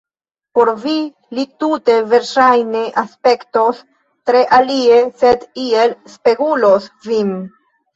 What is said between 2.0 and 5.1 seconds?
verŝajne aspektos tre alie,